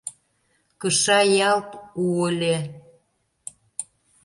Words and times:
Кыша 0.81 1.19
ялт 1.49 1.69
у 2.03 2.05
ыле. 2.27 2.57